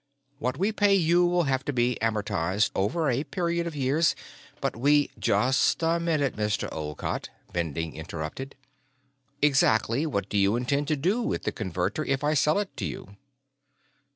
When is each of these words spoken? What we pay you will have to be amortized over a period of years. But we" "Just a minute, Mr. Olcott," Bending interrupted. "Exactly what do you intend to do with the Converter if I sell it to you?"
What 0.39 0.57
we 0.57 0.71
pay 0.71 0.95
you 0.95 1.27
will 1.27 1.43
have 1.43 1.63
to 1.65 1.71
be 1.71 1.95
amortized 2.01 2.71
over 2.75 3.07
a 3.11 3.23
period 3.23 3.67
of 3.67 3.75
years. 3.75 4.15
But 4.59 4.75
we" 4.75 5.11
"Just 5.31 5.83
a 5.83 5.99
minute, 5.99 6.35
Mr. 6.35 6.67
Olcott," 6.73 7.29
Bending 7.53 7.95
interrupted. 7.95 8.55
"Exactly 9.43 10.07
what 10.07 10.27
do 10.27 10.39
you 10.39 10.55
intend 10.55 10.87
to 10.87 10.95
do 10.95 11.21
with 11.21 11.43
the 11.43 11.51
Converter 11.51 12.03
if 12.03 12.23
I 12.23 12.33
sell 12.33 12.57
it 12.57 12.75
to 12.77 12.85
you?" 12.85 13.15